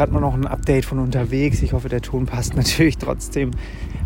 [0.00, 1.60] gerade mal noch ein Update von unterwegs.
[1.60, 3.50] Ich hoffe, der Ton passt natürlich trotzdem.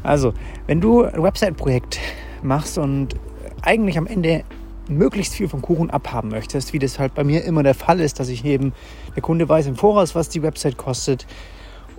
[0.02, 0.34] Also,
[0.66, 2.00] wenn du ein Website-Projekt
[2.42, 3.14] machst und
[3.62, 4.42] eigentlich am Ende
[4.88, 8.18] möglichst viel vom Kuchen abhaben möchtest, wie das halt bei mir immer der Fall ist,
[8.18, 8.72] dass ich eben,
[9.14, 11.28] der Kunde weiß im Voraus, was die Website kostet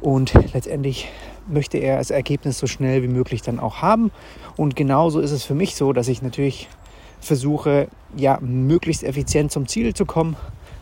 [0.02, 1.08] und letztendlich
[1.48, 4.12] möchte er das Ergebnis so schnell wie möglich dann auch haben.
[4.58, 6.68] Und genauso ist es für mich so, dass ich natürlich
[7.22, 10.36] versuche, ja, möglichst effizient zum Ziel zu kommen,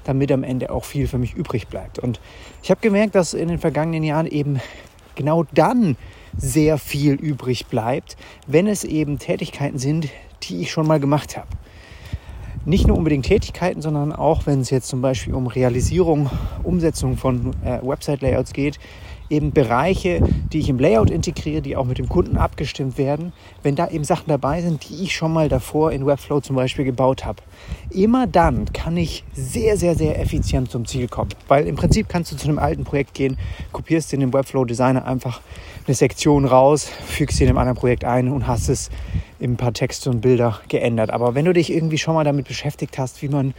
[0.03, 1.99] damit am Ende auch viel für mich übrig bleibt.
[1.99, 2.19] Und
[2.61, 4.59] ich habe gemerkt, dass in den vergangenen Jahren eben
[5.15, 5.97] genau dann
[6.37, 8.17] sehr viel übrig bleibt,
[8.47, 10.09] wenn es eben Tätigkeiten sind,
[10.43, 11.47] die ich schon mal gemacht habe.
[12.65, 16.29] Nicht nur unbedingt Tätigkeiten, sondern auch, wenn es jetzt zum Beispiel um Realisierung,
[16.63, 18.79] Umsetzung von äh, Website-Layouts geht,
[19.29, 23.75] eben Bereiche, die ich im Layout integriere, die auch mit dem Kunden abgestimmt werden, wenn
[23.75, 27.25] da eben Sachen dabei sind, die ich schon mal davor in Webflow zum Beispiel gebaut
[27.25, 27.41] habe.
[27.89, 31.29] Immer dann kann ich sehr, sehr, sehr effizient zum Ziel kommen.
[31.47, 33.37] Weil im Prinzip kannst du zu einem alten Projekt gehen,
[33.71, 35.41] kopierst in den Webflow Designer einfach
[35.85, 38.89] eine Sektion raus, fügst sie in einem anderen Projekt ein und hast es
[39.39, 41.11] in ein paar Texte und Bilder geändert.
[41.11, 43.53] Aber wenn du dich irgendwie schon mal damit beschäftigt hast, wie man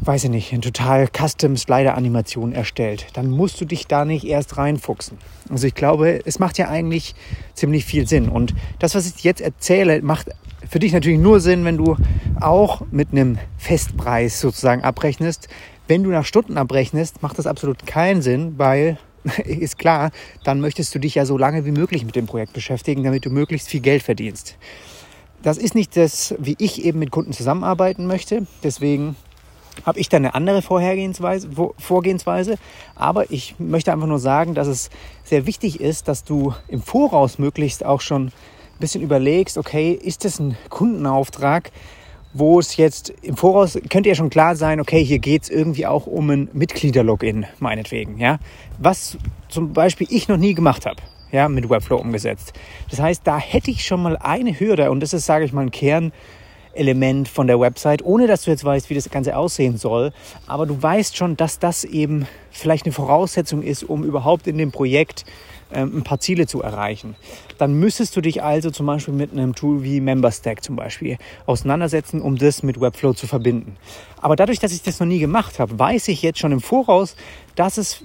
[0.00, 4.56] weiß ich nicht, eine total custom Slider-Animation erstellt, dann musst du dich da nicht erst
[4.56, 5.18] reinfuchsen.
[5.50, 7.14] Also ich glaube, es macht ja eigentlich
[7.54, 8.28] ziemlich viel Sinn.
[8.28, 10.28] Und das, was ich jetzt erzähle, macht
[10.68, 11.96] für dich natürlich nur Sinn, wenn du
[12.40, 15.48] auch mit einem Festpreis sozusagen abrechnest.
[15.86, 18.98] Wenn du nach Stunden abrechnest, macht das absolut keinen Sinn, weil
[19.44, 20.10] ist klar,
[20.44, 23.30] dann möchtest du dich ja so lange wie möglich mit dem Projekt beschäftigen, damit du
[23.30, 24.56] möglichst viel Geld verdienst.
[25.42, 28.46] Das ist nicht das, wie ich eben mit Kunden zusammenarbeiten möchte.
[28.62, 29.16] Deswegen
[29.84, 31.48] habe ich da eine andere Vorhergehensweise,
[31.78, 32.56] Vorgehensweise.
[32.94, 34.90] Aber ich möchte einfach nur sagen, dass es
[35.24, 38.32] sehr wichtig ist, dass du im Voraus möglichst auch schon ein
[38.80, 41.72] bisschen überlegst, okay, ist das ein Kundenauftrag,
[42.32, 45.86] wo es jetzt im Voraus könnte ja schon klar sein, okay, hier geht es irgendwie
[45.86, 48.38] auch um ein Mitgliederlogin, meinetwegen, ja.
[48.78, 49.18] Was
[49.48, 51.02] zum Beispiel ich noch nie gemacht habe,
[51.32, 52.52] ja, mit Webflow umgesetzt.
[52.90, 55.62] Das heißt, da hätte ich schon mal eine Hürde und das ist, sage ich mal,
[55.62, 56.12] ein Kern
[56.78, 60.12] Element von der Website, ohne dass du jetzt weißt, wie das Ganze aussehen soll.
[60.46, 64.72] Aber du weißt schon, dass das eben vielleicht eine Voraussetzung ist, um überhaupt in dem
[64.72, 65.24] Projekt
[65.72, 67.14] ähm, ein paar Ziele zu erreichen.
[67.58, 72.22] Dann müsstest du dich also zum Beispiel mit einem Tool wie MemberStack zum Beispiel auseinandersetzen,
[72.22, 73.76] um das mit Webflow zu verbinden.
[74.20, 77.16] Aber dadurch, dass ich das noch nie gemacht habe, weiß ich jetzt schon im Voraus,
[77.54, 78.04] dass es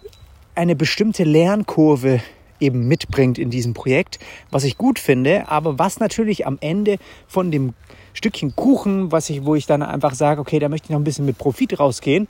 [0.55, 2.21] eine bestimmte Lernkurve
[2.59, 4.19] eben mitbringt in diesem Projekt,
[4.49, 6.97] was ich gut finde, aber was natürlich am Ende
[7.27, 7.73] von dem
[8.13, 11.03] Stückchen Kuchen, was ich, wo ich dann einfach sage, okay, da möchte ich noch ein
[11.03, 12.27] bisschen mit Profit rausgehen,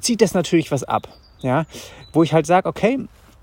[0.00, 1.08] zieht das natürlich was ab.
[1.40, 1.66] Ja,
[2.12, 3.00] wo ich halt sage, okay,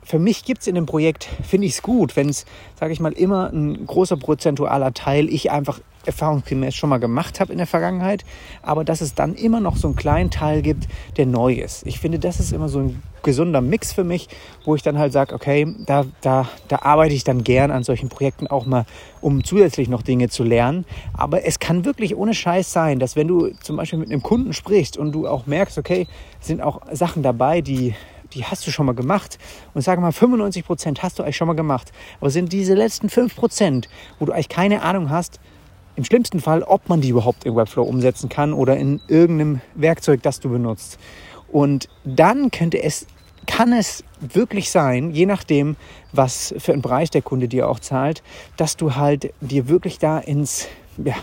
[0.09, 2.45] für mich gibt es in dem Projekt, finde ich es gut, wenn es,
[2.79, 7.51] sage ich mal, immer ein großer prozentualer Teil ich einfach erfahrungsgemäß schon mal gemacht habe
[7.51, 8.25] in der Vergangenheit,
[8.63, 10.87] aber dass es dann immer noch so einen kleinen Teil gibt,
[11.17, 11.85] der neu ist.
[11.85, 14.29] Ich finde, das ist immer so ein gesunder Mix für mich,
[14.65, 18.09] wo ich dann halt sage, okay, da, da, da arbeite ich dann gern an solchen
[18.09, 18.87] Projekten auch mal,
[19.21, 20.85] um zusätzlich noch Dinge zu lernen.
[21.13, 24.53] Aber es kann wirklich ohne Scheiß sein, dass wenn du zum Beispiel mit einem Kunden
[24.53, 26.07] sprichst und du auch merkst, okay,
[26.39, 27.93] sind auch Sachen dabei, die
[28.33, 29.37] die hast du schon mal gemacht.
[29.73, 31.91] Und sage mal, 95 Prozent hast du eigentlich schon mal gemacht.
[32.19, 35.39] Aber sind diese letzten 5 Prozent, wo du eigentlich keine Ahnung hast,
[35.95, 40.23] im schlimmsten Fall, ob man die überhaupt in Webflow umsetzen kann oder in irgendeinem Werkzeug,
[40.23, 40.97] das du benutzt.
[41.51, 43.05] Und dann könnte es,
[43.47, 45.75] kann es wirklich sein, je nachdem,
[46.13, 48.23] was für einen Preis der Kunde dir auch zahlt,
[48.55, 50.67] dass du halt dir wirklich da ins
[51.03, 51.15] ja,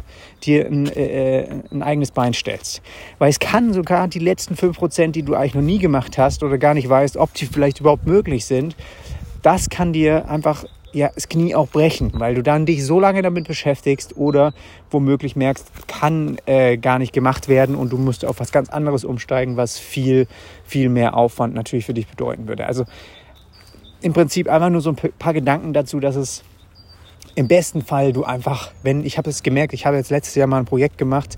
[0.43, 2.83] dir ein, äh, ein, eigenes Bein stellst.
[3.19, 6.59] Weil es kann sogar die letzten 5%, die du eigentlich noch nie gemacht hast oder
[6.59, 8.77] gar nicht weißt, ob die vielleicht überhaupt möglich sind,
[9.43, 13.21] das kann dir einfach ja, das Knie auch brechen, weil du dann dich so lange
[13.21, 14.55] damit beschäftigst oder
[14.91, 19.05] womöglich merkst, kann äh, gar nicht gemacht werden und du musst auf was ganz anderes
[19.05, 20.27] umsteigen, was viel,
[20.65, 22.67] viel mehr Aufwand natürlich für dich bedeuten würde.
[22.67, 22.87] Also
[24.01, 26.45] im Prinzip einfach nur so ein paar Gedanken dazu, dass es
[27.37, 30.49] im besten Fall du einfach, wenn ich habe es gemerkt, ich habe jetzt letztes Jahr
[30.49, 31.37] mal ein Projekt gemacht,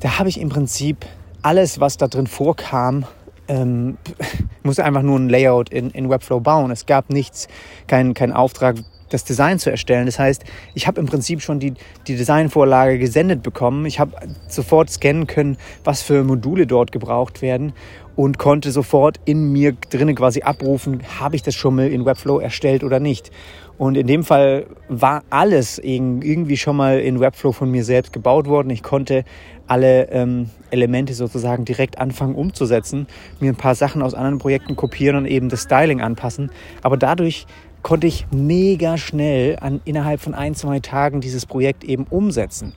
[0.00, 1.06] da habe ich im Prinzip
[1.42, 3.06] alles, was da drin vorkam,
[3.48, 3.96] ähm,
[4.62, 6.70] musste einfach nur ein Layout in, in Webflow bauen.
[6.70, 7.48] Es gab nichts,
[7.86, 8.76] keinen kein Auftrag,
[9.10, 10.06] das Design zu erstellen.
[10.06, 10.44] Das heißt,
[10.74, 11.74] ich habe im Prinzip schon die,
[12.06, 13.86] die Designvorlage gesendet bekommen.
[13.86, 14.12] Ich habe
[14.48, 17.72] sofort scannen können, was für Module dort gebraucht werden
[18.16, 22.38] und konnte sofort in mir drinnen quasi abrufen, habe ich das schon mal in Webflow
[22.38, 23.30] erstellt oder nicht.
[23.78, 28.46] Und in dem Fall war alles irgendwie schon mal in Webflow von mir selbst gebaut
[28.46, 28.68] worden.
[28.68, 29.24] Ich konnte
[29.66, 33.06] alle ähm, Elemente sozusagen direkt anfangen umzusetzen,
[33.38, 36.50] mir ein paar Sachen aus anderen Projekten kopieren und eben das Styling anpassen.
[36.82, 37.46] Aber dadurch
[37.82, 42.74] konnte ich mega schnell an, innerhalb von ein, zwei Tagen dieses Projekt eben umsetzen.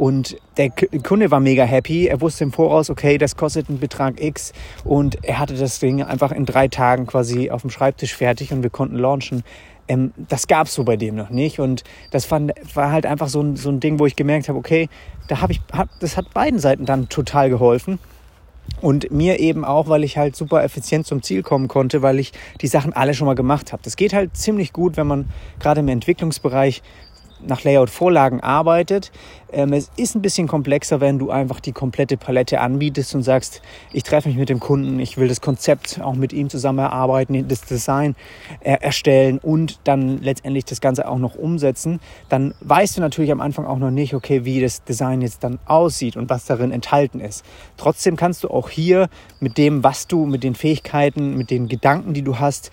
[0.00, 2.06] Und der Kunde war mega happy.
[2.06, 4.54] Er wusste im Voraus, okay, das kostet einen Betrag X.
[4.82, 8.62] Und er hatte das Ding einfach in drei Tagen quasi auf dem Schreibtisch fertig und
[8.62, 9.44] wir konnten launchen.
[9.88, 11.60] Ähm, das gab es so bei dem noch nicht.
[11.60, 14.58] Und das fand, war halt einfach so ein, so ein Ding, wo ich gemerkt habe,
[14.58, 14.88] okay,
[15.28, 17.98] da habe ich, hab, das hat beiden Seiten dann total geholfen.
[18.80, 22.32] Und mir eben auch, weil ich halt super effizient zum Ziel kommen konnte, weil ich
[22.62, 23.82] die Sachen alle schon mal gemacht habe.
[23.82, 26.80] Das geht halt ziemlich gut, wenn man gerade im Entwicklungsbereich
[27.46, 29.12] nach Layout-Vorlagen arbeitet.
[29.52, 33.62] Ähm, es ist ein bisschen komplexer, wenn du einfach die komplette Palette anbietest und sagst,
[33.92, 37.48] ich treffe mich mit dem Kunden, ich will das Konzept auch mit ihm zusammen erarbeiten,
[37.48, 38.14] das Design
[38.60, 42.00] erstellen und dann letztendlich das Ganze auch noch umsetzen.
[42.28, 45.58] Dann weißt du natürlich am Anfang auch noch nicht, okay, wie das Design jetzt dann
[45.66, 47.44] aussieht und was darin enthalten ist.
[47.76, 49.08] Trotzdem kannst du auch hier
[49.40, 52.70] mit dem, was du, mit den Fähigkeiten, mit den Gedanken, die du hast,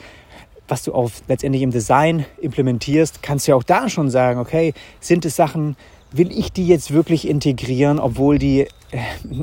[0.68, 4.74] was du auf letztendlich im Design implementierst, kannst du ja auch da schon sagen, okay,
[5.00, 5.76] sind es Sachen,
[6.12, 8.98] will ich die jetzt wirklich integrieren, obwohl die äh,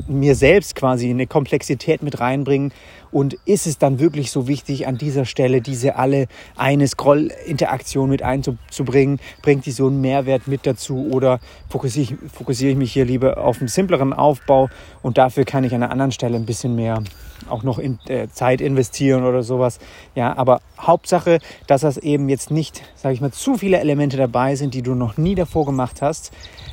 [0.07, 2.71] mir selbst quasi eine Komplexität mit reinbringen?
[3.11, 6.27] Und ist es dann wirklich so wichtig, an dieser Stelle diese alle
[6.57, 9.19] eine Scroll-Interaktion mit einzubringen?
[9.41, 11.07] Bringt die so einen Mehrwert mit dazu?
[11.11, 11.39] Oder
[11.69, 14.69] fokussiere ich, fokussiere ich mich hier lieber auf einen simpleren Aufbau
[15.01, 17.03] und dafür kann ich an einer anderen Stelle ein bisschen mehr
[17.49, 19.79] auch noch in, äh, Zeit investieren oder sowas.
[20.15, 24.55] Ja, aber Hauptsache, dass das eben jetzt nicht, sage ich mal, zu viele Elemente dabei
[24.55, 26.31] sind, die du noch nie davor gemacht hast.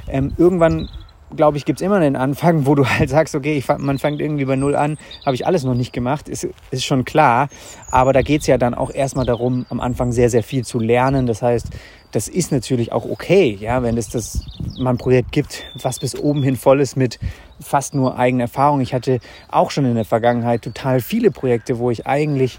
[0.08, 0.88] Ähm, irgendwann
[1.36, 4.20] glaube ich, gibt es immer einen Anfang, wo du halt sagst, okay, ich, man fängt
[4.20, 7.48] irgendwie bei Null an, habe ich alles noch nicht gemacht, ist, ist schon klar.
[7.90, 10.78] Aber da geht es ja dann auch erstmal darum, am Anfang sehr, sehr viel zu
[10.78, 11.26] lernen.
[11.26, 11.68] Das heißt,
[12.12, 14.44] das ist natürlich auch okay, ja, wenn es das
[14.78, 17.18] mal ein Projekt gibt, was bis oben hin voll ist mit
[17.62, 18.82] fast nur eigenen Erfahrungen.
[18.82, 22.58] Ich hatte auch schon in der Vergangenheit total viele Projekte, wo ich eigentlich,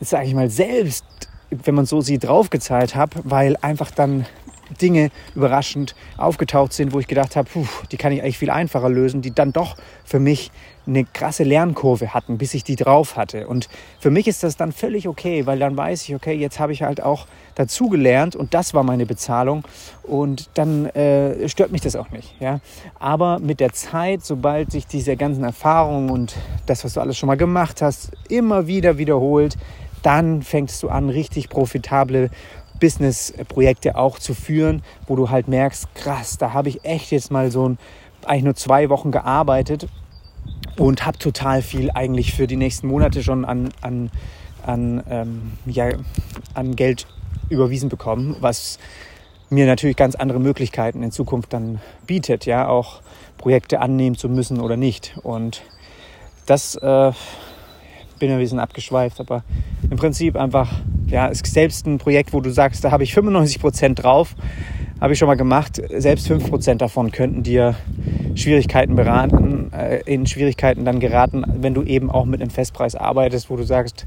[0.00, 1.04] sage ich mal, selbst,
[1.50, 4.26] wenn man so sieht, draufgezahlt habe, weil einfach dann
[4.80, 7.48] Dinge überraschend aufgetaucht sind, wo ich gedacht habe,
[7.90, 10.50] die kann ich eigentlich viel einfacher lösen, die dann doch für mich
[10.86, 13.46] eine krasse Lernkurve hatten, bis ich die drauf hatte.
[13.48, 16.72] Und für mich ist das dann völlig okay, weil dann weiß ich, okay, jetzt habe
[16.72, 19.64] ich halt auch dazugelernt und das war meine Bezahlung
[20.02, 22.34] und dann äh, stört mich das auch nicht.
[22.40, 22.60] Ja?
[22.98, 26.36] Aber mit der Zeit, sobald sich diese ganzen Erfahrungen und
[26.66, 29.56] das, was du alles schon mal gemacht hast, immer wieder wiederholt,
[30.02, 32.28] dann fängst du an, richtig profitable
[32.78, 37.50] Business-Projekte auch zu führen, wo du halt merkst, krass, da habe ich echt jetzt mal
[37.50, 37.78] so ein,
[38.26, 39.88] eigentlich nur zwei Wochen gearbeitet
[40.76, 44.10] und habe total viel eigentlich für die nächsten Monate schon an, an,
[44.64, 45.90] an, ähm, ja,
[46.54, 47.06] an Geld
[47.48, 48.78] überwiesen bekommen, was
[49.50, 53.00] mir natürlich ganz andere Möglichkeiten in Zukunft dann bietet, ja, auch
[53.38, 55.16] Projekte annehmen zu müssen oder nicht.
[55.22, 55.62] Und
[56.46, 57.12] das äh,
[58.18, 59.44] bin ein bisschen abgeschweift, aber
[59.90, 60.72] im Prinzip einfach,
[61.06, 64.34] ja, ist selbst ein Projekt, wo du sagst, da habe ich 95 Prozent drauf,
[65.04, 65.82] habe ich schon mal gemacht.
[65.90, 67.74] Selbst 5 Prozent davon könnten dir
[68.36, 73.50] Schwierigkeiten beraten, äh, in Schwierigkeiten dann geraten, wenn du eben auch mit einem Festpreis arbeitest,
[73.50, 74.06] wo du sagst,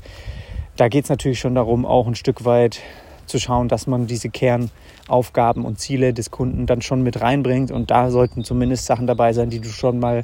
[0.75, 2.79] da geht es natürlich schon darum, auch ein Stück weit
[3.27, 7.69] zu schauen, dass man diese Kernaufgaben und Ziele des Kunden dann schon mit reinbringt.
[7.69, 10.23] Und da sollten zumindest Sachen dabei sein, die du schon mal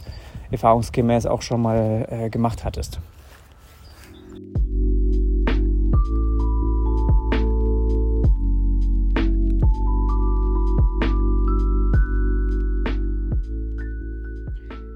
[0.50, 3.00] erfahrungsgemäß auch schon mal äh, gemacht hattest.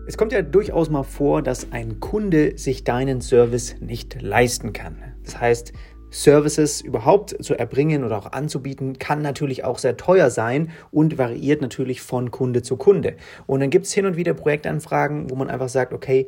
[0.07, 5.03] Es kommt ja durchaus mal vor, dass ein Kunde sich deinen Service nicht leisten kann.
[5.25, 5.73] Das heißt,
[6.09, 11.61] Services überhaupt zu erbringen oder auch anzubieten, kann natürlich auch sehr teuer sein und variiert
[11.61, 13.17] natürlich von Kunde zu Kunde.
[13.47, 16.27] Und dann gibt es hin und wieder Projektanfragen, wo man einfach sagt, okay,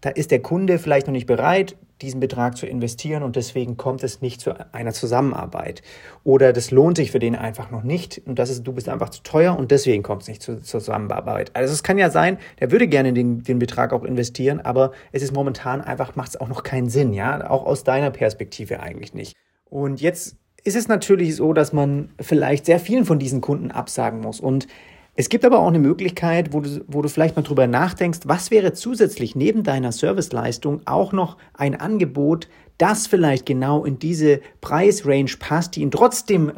[0.00, 4.02] da ist der Kunde vielleicht noch nicht bereit, diesen Betrag zu investieren und deswegen kommt
[4.02, 5.82] es nicht zu einer Zusammenarbeit.
[6.24, 9.10] Oder das lohnt sich für den einfach noch nicht und das ist, du bist einfach
[9.10, 11.50] zu teuer und deswegen kommt es nicht zur Zusammenarbeit.
[11.54, 15.22] Also es kann ja sein, der würde gerne den, den Betrag auch investieren, aber es
[15.22, 19.14] ist momentan einfach, macht es auch noch keinen Sinn, ja, auch aus deiner Perspektive eigentlich
[19.14, 19.36] nicht.
[19.64, 24.20] Und jetzt ist es natürlich so, dass man vielleicht sehr vielen von diesen Kunden absagen
[24.20, 24.66] muss und
[25.14, 28.50] es gibt aber auch eine Möglichkeit, wo du, wo du vielleicht mal drüber nachdenkst, was
[28.50, 32.48] wäre zusätzlich neben deiner Serviceleistung auch noch ein Angebot,
[32.78, 36.50] das vielleicht genau in diese Preisrange passt, die ihn trotzdem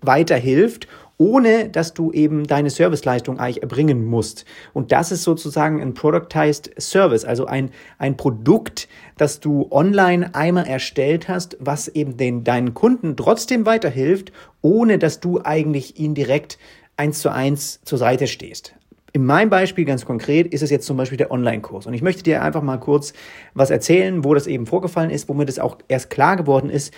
[0.00, 4.44] weiterhilft, ohne dass du eben deine Serviceleistung eigentlich erbringen musst.
[4.72, 10.68] Und das ist sozusagen ein Productized Service, also ein, ein Produkt, das du online einmal
[10.68, 14.30] erstellt hast, was eben den, deinen Kunden trotzdem weiterhilft,
[14.62, 16.58] ohne dass du eigentlich ihn direkt
[16.98, 18.74] eins zu eins zur Seite stehst.
[19.12, 21.86] In meinem Beispiel ganz konkret ist es jetzt zum Beispiel der Online-Kurs.
[21.86, 23.14] Und ich möchte dir einfach mal kurz
[23.54, 26.92] was erzählen, wo das eben vorgefallen ist, wo mir das auch erst klar geworden ist,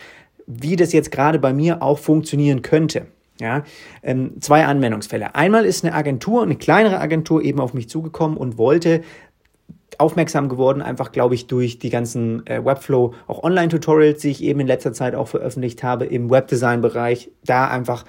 [0.46, 3.06] wie das jetzt gerade bei mir auch funktionieren könnte.
[3.40, 3.62] Ja,
[4.02, 5.34] ähm, zwei Anwendungsfälle.
[5.34, 9.02] Einmal ist eine Agentur, eine kleinere Agentur eben auf mich zugekommen und wollte
[9.96, 14.60] aufmerksam geworden, einfach glaube ich durch die ganzen äh, Webflow, auch Online-Tutorials, die ich eben
[14.60, 18.04] in letzter Zeit auch veröffentlicht habe im Webdesign-Bereich, da einfach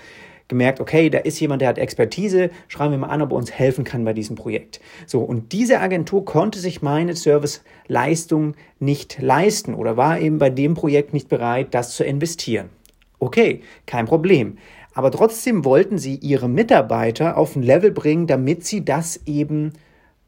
[0.51, 3.51] gemerkt, okay, da ist jemand, der hat Expertise, schreiben wir mal an, ob er uns
[3.51, 4.79] helfen kann bei diesem Projekt.
[5.08, 10.75] So, und diese Agentur konnte sich meine Serviceleistung nicht leisten oder war eben bei dem
[10.75, 12.70] Projekt nicht bereit, das zu investieren.
[13.17, 14.58] Okay, kein Problem.
[14.93, 19.74] Aber trotzdem wollten sie ihre Mitarbeiter auf ein Level bringen, damit sie das eben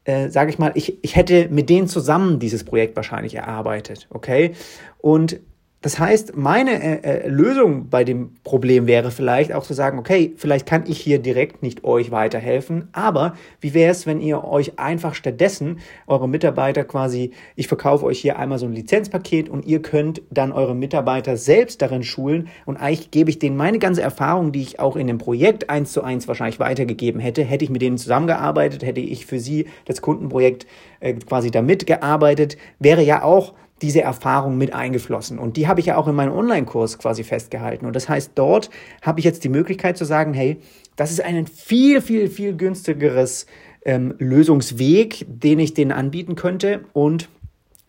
[0.04, 4.52] äh, sage ich mal, ich, ich hätte mit denen zusammen dieses Projekt wahrscheinlich erarbeitet, okay?
[4.98, 5.40] Und
[5.84, 10.32] das heißt, meine äh, äh, Lösung bei dem Problem wäre vielleicht auch zu sagen, okay,
[10.38, 14.78] vielleicht kann ich hier direkt nicht euch weiterhelfen, aber wie wäre es, wenn ihr euch
[14.78, 19.82] einfach stattdessen eure Mitarbeiter quasi, ich verkaufe euch hier einmal so ein Lizenzpaket und ihr
[19.82, 24.52] könnt dann eure Mitarbeiter selbst darin schulen und eigentlich gebe ich denen meine ganze Erfahrung,
[24.52, 27.82] die ich auch in dem Projekt eins zu eins wahrscheinlich weitergegeben hätte, hätte ich mit
[27.82, 30.66] denen zusammengearbeitet, hätte ich für sie das Kundenprojekt
[31.00, 35.38] äh, quasi damit gearbeitet, wäre ja auch diese Erfahrung mit eingeflossen.
[35.38, 37.86] Und die habe ich ja auch in meinem Online-Kurs quasi festgehalten.
[37.86, 38.70] Und das heißt, dort
[39.02, 40.58] habe ich jetzt die Möglichkeit zu sagen, hey,
[40.96, 43.46] das ist ein viel, viel, viel günstigeres
[43.84, 46.84] ähm, Lösungsweg, den ich denen anbieten könnte.
[46.92, 47.28] Und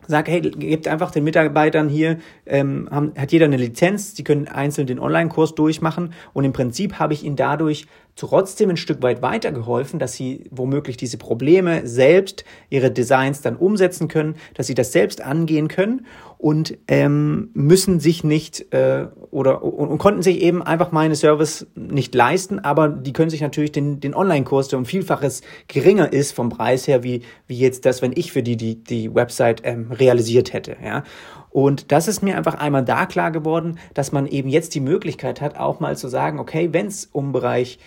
[0.06, 4.48] sage, hey, gebt einfach den Mitarbeitern hier, ähm, haben, hat jeder eine Lizenz, die können
[4.48, 6.12] einzeln den Online-Kurs durchmachen.
[6.32, 7.86] Und im Prinzip habe ich ihnen dadurch
[8.16, 14.08] trotzdem ein Stück weit weitergeholfen, dass sie womöglich diese Probleme selbst, ihre Designs dann umsetzen
[14.08, 16.06] können, dass sie das selbst angehen können
[16.38, 21.66] und ähm, müssen sich nicht äh, oder und, und konnten sich eben einfach meine Service
[21.74, 26.32] nicht leisten, aber die können sich natürlich den, den Online-Kurs, der um Vielfaches geringer ist
[26.32, 29.90] vom Preis her, wie, wie jetzt das, wenn ich für die die, die Website ähm,
[29.90, 30.76] realisiert hätte.
[30.84, 31.04] Ja?
[31.50, 35.40] Und das ist mir einfach einmal da klar geworden, dass man eben jetzt die Möglichkeit
[35.40, 37.78] hat, auch mal zu sagen, okay, wenn es um Bereich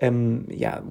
[0.00, 0.82] ähm, ja,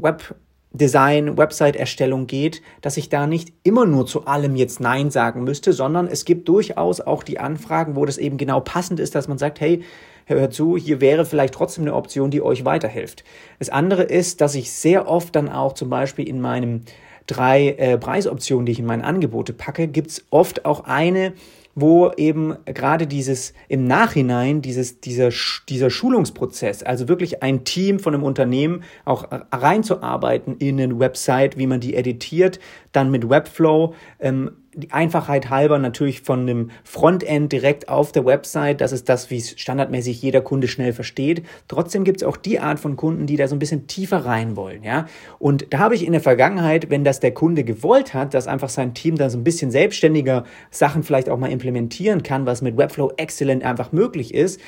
[0.71, 5.73] Webdesign, Website-Erstellung geht, dass ich da nicht immer nur zu allem jetzt Nein sagen müsste,
[5.73, 9.39] sondern es gibt durchaus auch die Anfragen, wo das eben genau passend ist, dass man
[9.39, 9.81] sagt, hey,
[10.25, 13.23] hör zu, hier wäre vielleicht trotzdem eine Option, die euch weiterhilft.
[13.57, 16.83] Das andere ist, dass ich sehr oft dann auch zum Beispiel in meinem
[17.25, 21.33] drei äh, Preisoptionen, die ich in meine Angebote packe, gibt's oft auch eine,
[21.75, 25.29] wo eben gerade dieses im Nachhinein, dieses, dieser,
[25.69, 31.67] dieser Schulungsprozess, also wirklich ein Team von einem Unternehmen auch reinzuarbeiten in eine Website, wie
[31.67, 32.59] man die editiert,
[32.91, 38.81] dann mit Webflow, ähm, die Einfachheit halber natürlich von einem Frontend direkt auf der Website.
[38.81, 41.43] Das ist das, wie es standardmäßig jeder Kunde schnell versteht.
[41.67, 44.55] Trotzdem gibt es auch die Art von Kunden, die da so ein bisschen tiefer rein
[44.55, 45.07] wollen, ja.
[45.39, 48.69] Und da habe ich in der Vergangenheit, wenn das der Kunde gewollt hat, dass einfach
[48.69, 52.77] sein Team da so ein bisschen selbstständiger Sachen vielleicht auch mal implementieren kann, was mit
[52.77, 54.59] Webflow Excellent einfach möglich ist,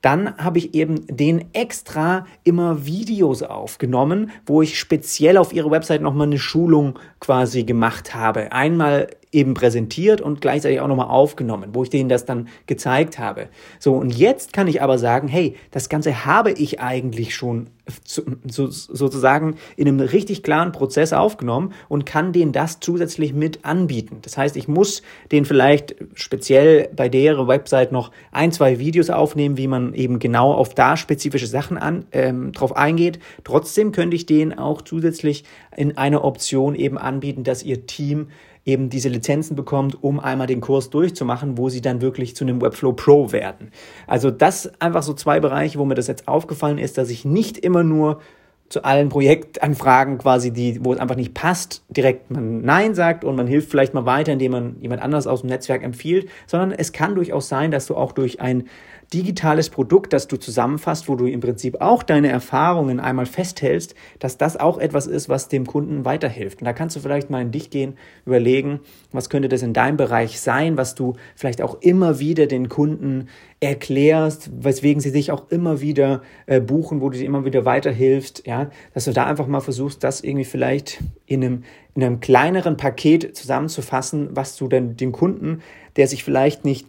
[0.00, 6.02] dann habe ich eben den extra immer Videos aufgenommen, wo ich speziell auf ihre Website
[6.02, 8.52] nochmal eine Schulung quasi gemacht habe.
[8.52, 13.48] Einmal eben präsentiert und gleichzeitig auch nochmal aufgenommen, wo ich denen das dann gezeigt habe.
[13.78, 17.68] So, und jetzt kann ich aber sagen, hey, das Ganze habe ich eigentlich schon
[18.04, 24.18] so, sozusagen in einem richtig klaren Prozess aufgenommen und kann denen das zusätzlich mit anbieten.
[24.22, 29.56] Das heißt, ich muss den vielleicht speziell bei der Website noch ein, zwei Videos aufnehmen,
[29.56, 33.18] wie man eben genau auf da spezifische Sachen an, ähm, drauf eingeht.
[33.44, 35.44] Trotzdem könnte ich denen auch zusätzlich
[35.76, 38.28] in einer Option eben anbieten, dass ihr Team
[38.64, 42.60] eben diese Lizenzen bekommt, um einmal den Kurs durchzumachen, wo sie dann wirklich zu einem
[42.60, 43.70] Webflow Pro werden.
[44.06, 47.58] Also das einfach so zwei Bereiche, wo mir das jetzt aufgefallen ist, dass ich nicht
[47.58, 48.20] immer nur
[48.68, 53.34] zu allen Projektanfragen quasi, die, wo es einfach nicht passt, direkt man Nein sagt und
[53.34, 56.92] man hilft vielleicht mal weiter, indem man jemand anders aus dem Netzwerk empfiehlt, sondern es
[56.92, 58.64] kann durchaus sein, dass du auch durch ein
[59.12, 64.36] digitales Produkt, das du zusammenfasst, wo du im Prinzip auch deine Erfahrungen einmal festhältst, dass
[64.36, 66.60] das auch etwas ist, was dem Kunden weiterhilft.
[66.60, 67.96] Und da kannst du vielleicht mal in dich gehen,
[68.26, 72.68] überlegen, was könnte das in deinem Bereich sein, was du vielleicht auch immer wieder den
[72.68, 73.28] Kunden
[73.60, 78.46] erklärst, weswegen sie sich auch immer wieder äh, buchen, wo du dir immer wieder weiterhilfst,
[78.46, 82.76] ja, dass du da einfach mal versuchst, das irgendwie vielleicht in einem, in einem kleineren
[82.76, 85.62] Paket zusammenzufassen, was du denn den Kunden,
[85.96, 86.86] der sich vielleicht nicht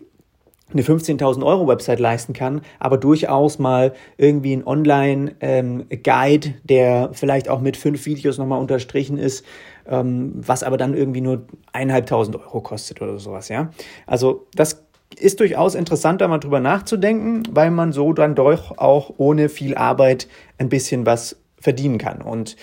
[0.71, 7.49] eine 15.000 Euro Website leisten kann, aber durchaus mal irgendwie ein Online-Guide, ähm, der vielleicht
[7.49, 9.45] auch mit fünf Videos nochmal unterstrichen ist,
[9.87, 13.71] ähm, was aber dann irgendwie nur eineinhalbtausend Euro kostet oder sowas, ja.
[14.05, 14.85] Also das
[15.17, 19.75] ist durchaus interessant, da mal drüber nachzudenken, weil man so dann doch auch ohne viel
[19.75, 20.27] Arbeit
[20.59, 22.21] ein bisschen was verdienen kann.
[22.21, 22.55] Und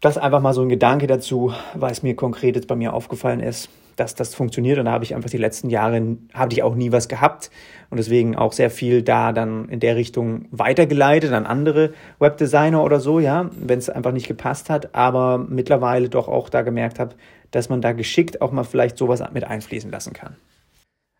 [0.00, 3.40] das einfach mal so ein Gedanke dazu, weil es mir konkret jetzt bei mir aufgefallen
[3.40, 4.78] ist dass das funktioniert.
[4.78, 7.50] Und da habe ich einfach die letzten Jahre, habe ich auch nie was gehabt
[7.90, 13.00] und deswegen auch sehr viel da dann in der Richtung weitergeleitet an andere Webdesigner oder
[13.00, 14.94] so, ja, wenn es einfach nicht gepasst hat.
[14.94, 17.16] Aber mittlerweile doch auch da gemerkt habe,
[17.50, 20.36] dass man da geschickt auch mal vielleicht sowas mit einfließen lassen kann.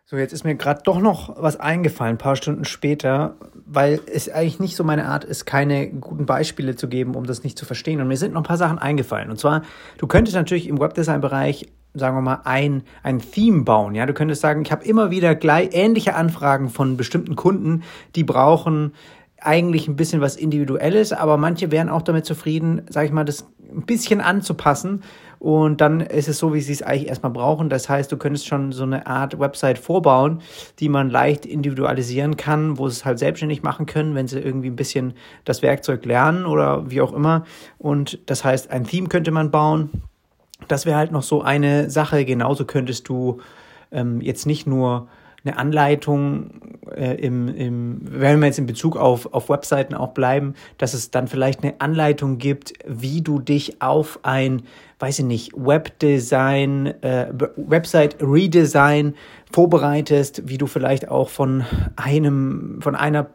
[0.09, 4.29] So, jetzt ist mir gerade doch noch was eingefallen, ein paar Stunden später, weil es
[4.29, 7.65] eigentlich nicht so meine Art ist, keine guten Beispiele zu geben, um das nicht zu
[7.65, 7.99] verstehen.
[7.99, 9.29] Und mir sind noch ein paar Sachen eingefallen.
[9.29, 9.63] Und zwar,
[9.97, 13.95] du könntest natürlich im Webdesign-Bereich, sagen wir mal, ein, ein Theme bauen.
[13.95, 17.83] Ja, du könntest sagen, ich habe immer wieder gleich ähnliche Anfragen von bestimmten Kunden,
[18.15, 18.93] die brauchen
[19.39, 23.47] eigentlich ein bisschen was Individuelles, aber manche wären auch damit zufrieden, sage ich mal, das
[23.69, 25.03] ein bisschen anzupassen
[25.39, 27.69] und dann ist es so, wie sie es eigentlich erstmal brauchen.
[27.69, 30.41] Das heißt, du könntest schon so eine Art Website vorbauen,
[30.79, 34.69] die man leicht individualisieren kann, wo sie es halt selbstständig machen können, wenn sie irgendwie
[34.69, 35.13] ein bisschen
[35.45, 37.45] das Werkzeug lernen oder wie auch immer.
[37.77, 39.89] Und das heißt, ein Theme könnte man bauen.
[40.67, 42.25] Das wäre halt noch so eine Sache.
[42.25, 43.39] Genauso könntest du
[43.91, 45.07] ähm, jetzt nicht nur
[45.45, 46.49] eine Anleitung
[46.95, 51.11] äh, im, im, wenn wir jetzt in Bezug auf, auf Webseiten auch bleiben, dass es
[51.11, 54.63] dann vielleicht eine Anleitung gibt, wie du dich auf ein
[54.99, 59.15] weiß ich nicht, Webdesign, äh, Website Redesign
[59.51, 63.29] vorbereitest, wie du vielleicht auch von einem, von einer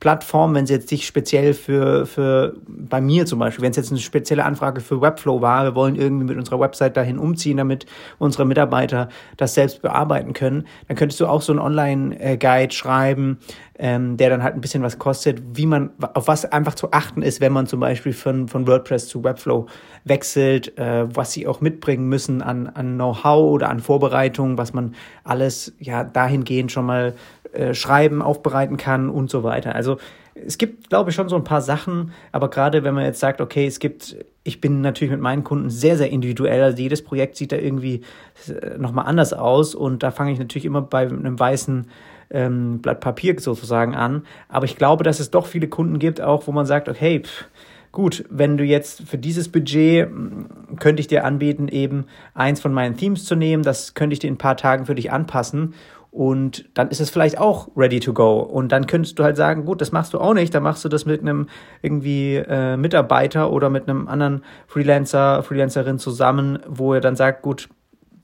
[0.00, 3.90] Plattform, wenn es jetzt dich speziell für, für, bei mir zum Beispiel, wenn es jetzt
[3.90, 7.86] eine spezielle Anfrage für Webflow war, wir wollen irgendwie mit unserer Website dahin umziehen, damit
[8.18, 13.38] unsere Mitarbeiter das selbst bearbeiten können, dann könntest du auch so einen Online-Guide schreiben,
[13.78, 17.22] ähm, der dann halt ein bisschen was kostet, wie man, auf was einfach zu achten
[17.22, 19.66] ist, wenn man zum Beispiel von, von WordPress zu Webflow
[20.04, 24.94] wechselt, äh, was sie auch mitbringen müssen an, an Know-how oder an Vorbereitung, was man
[25.22, 27.14] alles ja dahingehend schon mal
[27.52, 29.74] äh, schreiben, aufbereiten kann und so weiter.
[29.74, 29.98] Also
[30.34, 33.40] es gibt, glaube ich, schon so ein paar Sachen, aber gerade wenn man jetzt sagt,
[33.40, 37.36] okay, es gibt, ich bin natürlich mit meinen Kunden sehr, sehr individuell, also jedes Projekt
[37.36, 38.02] sieht da irgendwie
[38.48, 41.86] äh, nochmal anders aus und da fange ich natürlich immer bei einem weißen
[42.30, 44.26] ähm, Blatt Papier sozusagen an.
[44.48, 47.46] Aber ich glaube, dass es doch viele Kunden gibt, auch wo man sagt, okay, pff,
[47.94, 52.04] gut, wenn du jetzt für dieses Budget mm, könnte ich dir anbieten, eben
[52.34, 54.94] eins von meinen Themes zu nehmen, das könnte ich dir in ein paar Tagen für
[54.94, 55.72] dich anpassen.
[56.10, 58.38] Und dann ist es vielleicht auch ready to go.
[58.38, 60.88] Und dann könntest du halt sagen, gut, das machst du auch nicht, dann machst du
[60.88, 61.48] das mit einem
[61.82, 67.68] irgendwie äh, Mitarbeiter oder mit einem anderen Freelancer, Freelancerin zusammen, wo er dann sagt, gut,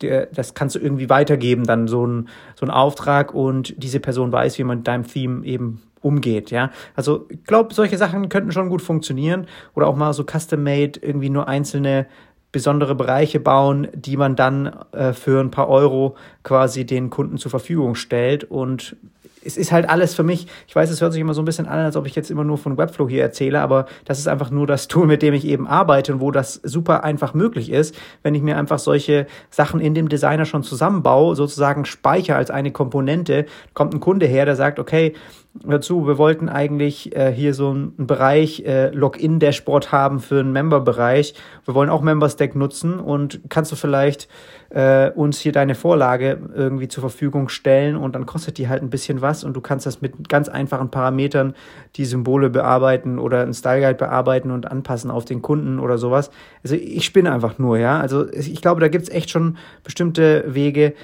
[0.03, 4.33] der, das kannst du irgendwie weitergeben, dann so ein, so ein Auftrag und diese Person
[4.33, 6.71] weiß, wie man mit deinem Theme eben umgeht, ja.
[6.97, 11.31] Also ich glaube, solche Sachen könnten schon gut funktionieren oder auch mal so custom-made irgendwie
[11.31, 12.07] nur einzelne
[12.53, 17.51] besondere Bereiche bauen, die man dann äh, für ein paar Euro quasi den Kunden zur
[17.51, 18.97] Verfügung stellt und
[19.45, 21.67] es ist halt alles für mich, ich weiß, es hört sich immer so ein bisschen
[21.67, 24.51] an, als ob ich jetzt immer nur von Webflow hier erzähle, aber das ist einfach
[24.51, 27.95] nur das Tool, mit dem ich eben arbeite und wo das super einfach möglich ist,
[28.23, 32.73] wenn ich mir einfach solche Sachen in dem Designer schon zusammenbaue, sozusagen speichere als eine
[32.73, 35.15] Komponente, kommt ein Kunde her, der sagt, okay,
[35.55, 41.35] dazu, wir wollten eigentlich äh, hier so einen Bereich äh, Login-Dashboard haben für einen Member-Bereich.
[41.65, 44.29] Wir wollen auch Member-Stack nutzen und kannst du vielleicht
[44.71, 48.91] äh, uns hier deine Vorlage irgendwie zur Verfügung stellen und dann kostet die halt ein
[48.91, 51.55] bisschen was und du kannst das mit ganz einfachen Parametern
[51.97, 56.31] die Symbole bearbeiten oder ein Style Guide bearbeiten und anpassen auf den Kunden oder sowas.
[56.63, 58.01] Also ich spinne einfach nur, ja.
[58.01, 60.95] Also ich glaube, da gibt's echt schon bestimmte Wege,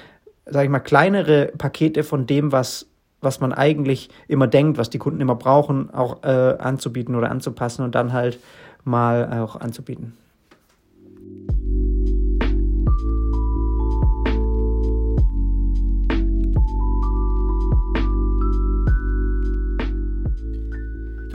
[0.45, 2.87] sag ich mal, kleinere Pakete von dem, was
[3.21, 7.83] was man eigentlich immer denkt, was die Kunden immer brauchen, auch äh, anzubieten oder anzupassen
[7.83, 8.39] und dann halt
[8.83, 10.13] mal auch anzubieten.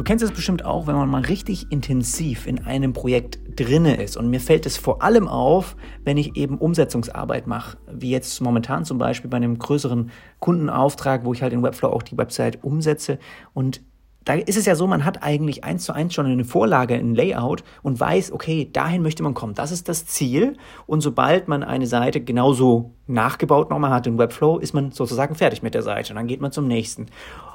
[0.02, 4.16] Du kennst es bestimmt auch, wenn man mal richtig intensiv in einem Projekt drinne ist.
[4.16, 8.84] Und mir fällt es vor allem auf, wenn ich eben Umsetzungsarbeit mache, wie jetzt momentan
[8.84, 10.10] zum Beispiel bei einem größeren
[10.40, 13.20] Kundenauftrag, wo ich halt in Webflow auch die Website umsetze.
[13.54, 13.80] Und
[14.24, 17.14] da ist es ja so, man hat eigentlich eins zu eins schon eine Vorlage, ein
[17.14, 19.54] Layout und weiß, okay, dahin möchte man kommen.
[19.54, 20.56] Das ist das Ziel.
[20.88, 25.62] Und sobald man eine Seite genauso nachgebaut nochmal hat in Webflow, ist man sozusagen fertig
[25.62, 26.12] mit der Seite.
[26.12, 27.06] Und dann geht man zum nächsten.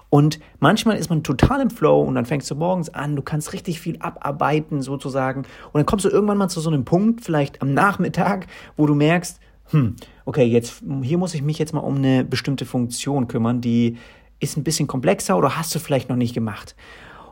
[0.10, 3.54] Und manchmal ist man total im Flow und dann fängst du morgens an, du kannst
[3.54, 5.42] richtig viel abarbeiten sozusagen.
[5.42, 8.96] Und dann kommst du irgendwann mal zu so einem Punkt, vielleicht am Nachmittag, wo du
[8.96, 9.40] merkst,
[9.72, 13.98] hm, okay, jetzt, hier muss ich mich jetzt mal um eine bestimmte Funktion kümmern, die
[14.40, 16.76] ist ein bisschen komplexer oder hast du vielleicht noch nicht gemacht.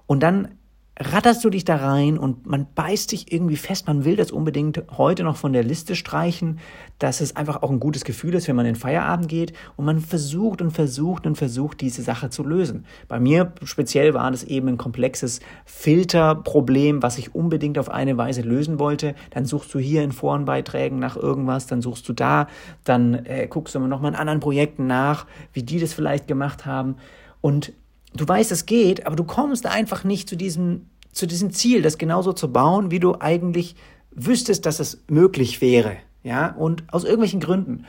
[0.05, 0.49] Und dann
[0.97, 4.81] ratterst du dich da rein und man beißt sich irgendwie fest, man will das unbedingt
[4.97, 6.59] heute noch von der Liste streichen,
[6.99, 9.85] dass es einfach auch ein gutes Gefühl ist, wenn man in den Feierabend geht und
[9.85, 12.85] man versucht und versucht und versucht, diese Sache zu lösen.
[13.09, 18.41] Bei mir speziell war das eben ein komplexes Filterproblem, was ich unbedingt auf eine Weise
[18.41, 19.15] lösen wollte.
[19.31, 22.47] Dann suchst du hier in Forenbeiträgen nach irgendwas, dann suchst du da,
[22.85, 26.65] dann äh, guckst du noch mal in anderen Projekten nach, wie die das vielleicht gemacht
[26.65, 26.95] haben
[27.41, 27.73] und
[28.15, 31.97] du weißt, es geht, aber du kommst einfach nicht zu diesem, zu diesem Ziel, das
[31.97, 33.75] genauso zu bauen, wie du eigentlich
[34.11, 35.97] wüsstest, dass es möglich wäre.
[36.23, 37.85] Ja, und aus irgendwelchen Gründen.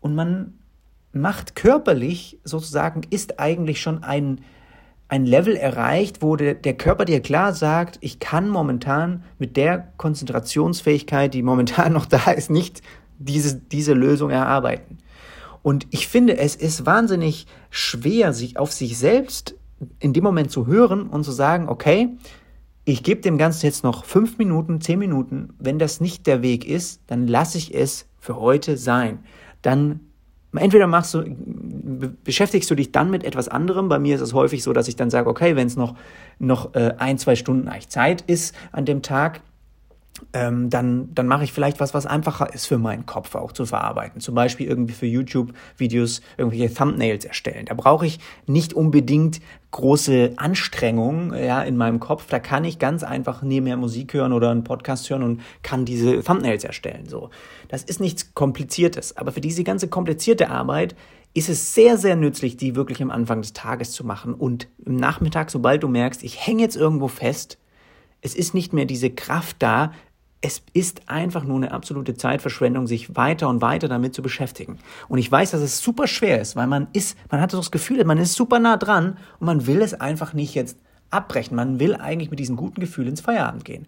[0.00, 0.54] Und man
[1.12, 4.40] macht körperlich sozusagen, ist eigentlich schon ein,
[5.08, 9.92] ein Level erreicht, wo der, der Körper dir klar sagt, ich kann momentan mit der
[9.96, 12.82] Konzentrationsfähigkeit, die momentan noch da ist, nicht
[13.18, 14.98] diese, diese Lösung erarbeiten.
[15.62, 19.54] Und ich finde, es ist wahnsinnig schwer, sich auf sich selbst
[19.98, 22.16] in dem Moment zu hören und zu sagen, okay,
[22.84, 25.54] ich gebe dem Ganzen jetzt noch fünf Minuten, zehn Minuten.
[25.58, 29.20] Wenn das nicht der Weg ist, dann lasse ich es für heute sein.
[29.62, 30.00] Dann
[30.54, 31.24] entweder machst du,
[32.24, 33.88] beschäftigst du dich dann mit etwas anderem.
[33.88, 35.94] Bei mir ist es häufig so, dass ich dann sage, okay, wenn es noch,
[36.38, 39.40] noch äh, ein, zwei Stunden eigentlich Zeit ist an dem Tag,
[40.32, 43.66] ähm, dann, dann mache ich vielleicht was, was einfacher ist für meinen Kopf auch zu
[43.66, 44.20] verarbeiten.
[44.20, 47.66] Zum Beispiel irgendwie für YouTube-Videos irgendwelche Thumbnails erstellen.
[47.66, 49.40] Da brauche ich nicht unbedingt
[49.72, 52.26] große Anstrengungen ja, in meinem Kopf.
[52.28, 56.22] Da kann ich ganz einfach nebenher Musik hören oder einen Podcast hören und kann diese
[56.22, 57.08] Thumbnails erstellen.
[57.08, 57.30] So,
[57.68, 59.16] Das ist nichts Kompliziertes.
[59.16, 60.94] Aber für diese ganze komplizierte Arbeit
[61.34, 64.32] ist es sehr, sehr nützlich, die wirklich am Anfang des Tages zu machen.
[64.32, 67.58] Und im Nachmittag, sobald du merkst, ich hänge jetzt irgendwo fest,
[68.24, 69.92] es ist nicht mehr diese Kraft da.
[70.40, 74.78] Es ist einfach nur eine absolute Zeitverschwendung, sich weiter und weiter damit zu beschäftigen.
[75.08, 78.02] Und ich weiß, dass es super schwer ist, weil man ist, man hat das Gefühl,
[78.04, 80.78] man ist super nah dran und man will es einfach nicht jetzt
[81.10, 81.54] abbrechen.
[81.54, 83.86] Man will eigentlich mit diesem guten Gefühl ins Feierabend gehen.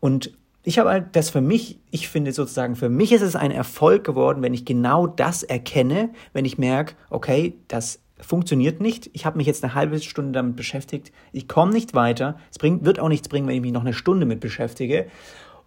[0.00, 0.32] Und
[0.64, 4.02] ich habe halt das für mich, ich finde sozusagen, für mich ist es ein Erfolg
[4.02, 9.10] geworden, wenn ich genau das erkenne, wenn ich merke, okay, das funktioniert nicht.
[9.12, 11.12] Ich habe mich jetzt eine halbe Stunde damit beschäftigt.
[11.32, 12.38] Ich komme nicht weiter.
[12.50, 15.06] Es bringt, wird auch nichts bringen, wenn ich mich noch eine Stunde mit beschäftige.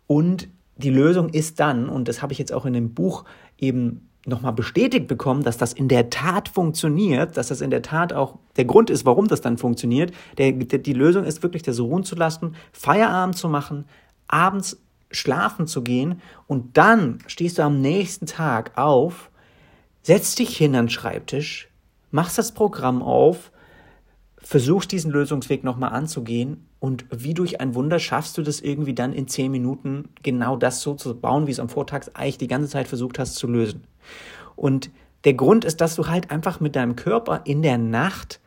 [0.08, 3.26] Und die Lösung ist dann, und das habe ich jetzt auch in dem Buch
[3.58, 8.14] eben nochmal bestätigt bekommen, dass das in der Tat funktioniert, dass das in der Tat
[8.14, 10.14] auch der Grund ist, warum das dann funktioniert.
[10.38, 13.86] Der, der, die Lösung ist wirklich, das ruhen zu lassen, Feierabend zu machen,
[14.28, 19.30] abends schlafen zu gehen und dann stehst du am nächsten Tag auf,
[20.02, 21.70] setzt dich hin an den Schreibtisch,
[22.14, 23.52] machst das Programm auf,
[24.38, 29.14] versuchst diesen Lösungsweg nochmal anzugehen und wie durch ein Wunder schaffst du das irgendwie dann
[29.14, 32.70] in zehn Minuten genau das so zu bauen, wie es am Vortag eigentlich die ganze
[32.70, 33.86] Zeit versucht hast zu lösen.
[34.56, 34.92] Und
[35.24, 38.40] der Grund ist, dass du halt einfach mit deinem Körper in der Nacht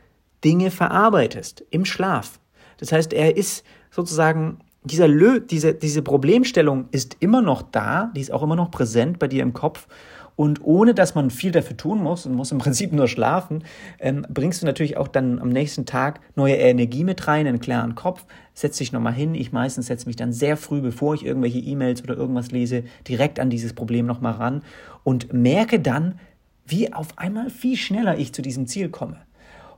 [0.45, 2.39] Dinge verarbeitest, im Schlaf.
[2.77, 8.21] Das heißt, er ist sozusagen, dieser Lö, diese, diese Problemstellung ist immer noch da, die
[8.21, 9.89] ist auch immer noch präsent bei dir im Kopf
[10.37, 13.65] und ohne dass man viel dafür tun muss und muss im Prinzip nur schlafen,
[13.99, 17.95] ähm, bringst du natürlich auch dann am nächsten Tag neue Energie mit rein, einen klaren
[17.95, 19.35] Kopf, setz dich nochmal hin.
[19.35, 23.41] Ich meistens setze mich dann sehr früh, bevor ich irgendwelche E-Mails oder irgendwas lese, direkt
[23.41, 24.63] an dieses Problem nochmal ran
[25.03, 26.21] und merke dann,
[26.67, 29.19] wie auf einmal viel schneller ich zu diesem Ziel komme.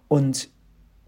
[0.09, 0.49] Und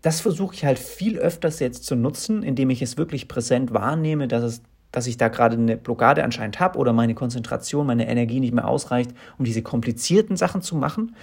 [0.02, 4.28] das versuche ich halt viel öfters jetzt zu nutzen, indem ich es wirklich präsent wahrnehme,
[4.28, 8.40] dass es dass ich da gerade eine Blockade anscheinend habe oder meine Konzentration, meine Energie
[8.40, 11.14] nicht mehr ausreicht, um diese komplizierten Sachen zu machen.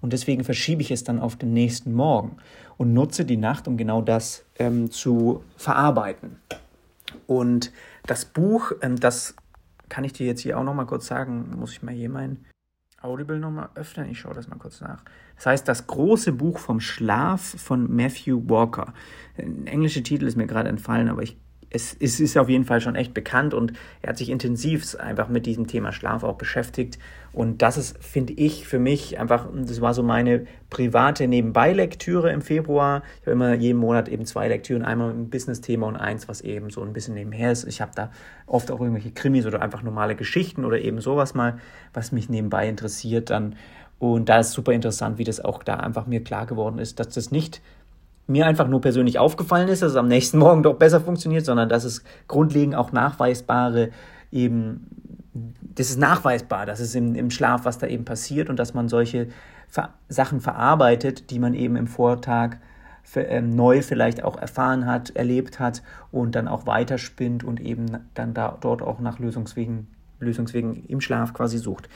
[0.00, 2.36] Und deswegen verschiebe ich es dann auf den nächsten Morgen
[2.76, 6.36] und nutze die Nacht, um genau das ähm, zu verarbeiten.
[7.26, 7.72] Und
[8.06, 9.34] das Buch, ähm, das
[9.88, 12.44] kann ich dir jetzt hier auch noch mal kurz sagen, muss ich mal hier mein
[13.02, 14.10] Audible noch mal öffnen.
[14.10, 15.02] Ich schaue das mal kurz nach.
[15.36, 18.94] Das heißt, das große Buch vom Schlaf von Matthew Walker.
[19.38, 21.36] Ein englischer Titel ist mir gerade entfallen, aber ich
[21.76, 25.28] es, es, ist auf jeden Fall schon echt bekannt und er hat sich intensiv einfach
[25.28, 26.98] mit diesem Thema Schlaf auch beschäftigt.
[27.32, 32.40] Und das ist, finde ich, für mich einfach, das war so meine private Nebenbei-Lektüre im
[32.40, 33.02] Februar.
[33.20, 36.70] Ich habe immer jeden Monat eben zwei Lektüren, einmal ein Business-Thema und eins, was eben
[36.70, 37.64] so ein bisschen nebenher ist.
[37.64, 38.10] Ich habe da
[38.46, 41.58] oft auch irgendwelche Krimis oder einfach normale Geschichten oder eben sowas mal,
[41.92, 43.54] was mich nebenbei interessiert dann.
[43.98, 47.10] Und da ist super interessant, wie das auch da einfach mir klar geworden ist, dass
[47.10, 47.60] das nicht
[48.26, 51.68] mir einfach nur persönlich aufgefallen ist, dass es am nächsten Morgen doch besser funktioniert, sondern
[51.68, 53.90] dass es grundlegend auch nachweisbare
[54.32, 54.88] eben,
[55.60, 58.88] das ist nachweisbar, dass es im, im Schlaf, was da eben passiert und dass man
[58.88, 59.28] solche
[59.68, 62.58] Ver Sachen verarbeitet, die man eben im Vortag
[63.14, 68.34] ähm, neu vielleicht auch erfahren hat, erlebt hat und dann auch weiterspinnt und eben dann
[68.34, 69.88] da, dort auch nach Lösungswegen,
[70.20, 71.88] Lösungswegen im Schlaf quasi sucht.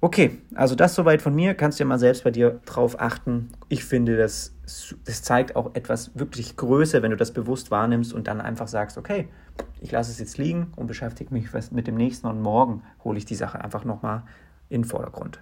[0.00, 1.54] Okay, also das soweit von mir.
[1.54, 3.50] Kannst du ja mal selbst bei dir drauf achten.
[3.68, 4.54] Ich finde das
[5.04, 8.98] das zeigt auch etwas wirklich Größe, wenn du das bewusst wahrnimmst und dann einfach sagst,
[8.98, 9.28] okay,
[9.80, 13.24] ich lasse es jetzt liegen und beschäftige mich mit dem nächsten und morgen hole ich
[13.24, 14.22] die Sache einfach nochmal
[14.68, 15.40] in den Vordergrund.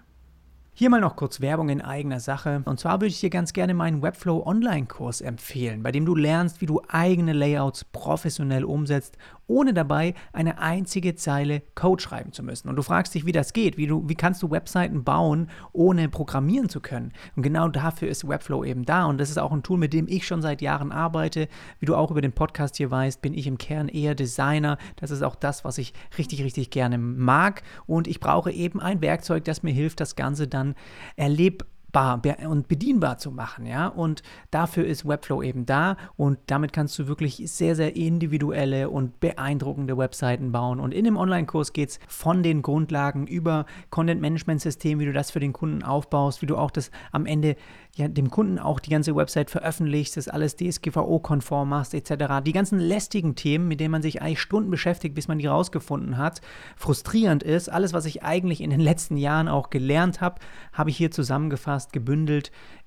[0.78, 2.62] Hier mal noch kurz Werbung in eigener Sache.
[2.64, 6.60] Und zwar würde ich dir ganz gerne meinen Webflow Online-Kurs empfehlen, bei dem du lernst,
[6.60, 12.68] wie du eigene Layouts professionell umsetzt ohne dabei eine einzige Zeile Code schreiben zu müssen.
[12.68, 16.08] Und du fragst dich, wie das geht, wie, du, wie kannst du Webseiten bauen, ohne
[16.08, 17.12] programmieren zu können.
[17.34, 19.06] Und genau dafür ist Webflow eben da.
[19.06, 21.48] Und das ist auch ein Tool, mit dem ich schon seit Jahren arbeite.
[21.80, 24.78] Wie du auch über den Podcast hier weißt, bin ich im Kern eher Designer.
[24.96, 27.62] Das ist auch das, was ich richtig, richtig gerne mag.
[27.87, 30.74] Und ich brauche eben ein Werkzeug, das mir hilft, das Ganze dann
[31.16, 33.88] erlebbar und bedienbar zu machen, ja.
[33.88, 39.20] Und dafür ist Webflow eben da und damit kannst du wirklich sehr, sehr individuelle und
[39.20, 40.81] beeindruckende Webseiten bauen.
[40.81, 45.40] Und in dem Online-Kurs geht es von den Grundlagen über Content-Management-System, wie du das für
[45.40, 47.57] den Kunden aufbaust, wie du auch das am Ende
[47.98, 52.44] ja, dem Kunden auch die ganze Website veröffentlichst, das alles DSGVO-konform machst, etc.
[52.44, 56.16] Die ganzen lästigen Themen, mit denen man sich eigentlich Stunden beschäftigt, bis man die rausgefunden
[56.16, 56.40] hat,
[56.76, 57.68] frustrierend ist.
[57.68, 60.40] Alles, was ich eigentlich in den letzten Jahren auch gelernt habe,
[60.72, 62.52] habe ich hier zusammengefasst, gebündelt